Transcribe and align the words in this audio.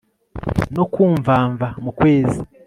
No 0.75 0.83
ku 0.93 1.01
mvamva 1.17 1.67
mu 1.83 1.91
kwezi 1.99 2.39